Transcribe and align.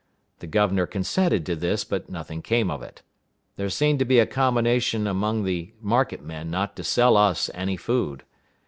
The 0.39 0.47
governor 0.47 0.87
consented 0.87 1.45
to 1.45 1.55
this; 1.55 1.83
but 1.83 2.09
nothing 2.09 2.41
came 2.41 2.71
of 2.71 2.81
it. 2.81 3.03
There 3.55 3.69
seemed 3.69 3.99
to 3.99 4.03
be 4.05 4.17
a 4.17 4.25
combination 4.25 5.05
among 5.05 5.43
the 5.43 5.73
market 5.79 6.23
men 6.23 6.49
not 6.49 6.75
to 6.77 6.83
sell 6.83 7.15
us 7.15 7.51
any 7.53 7.77
food. 7.77 8.23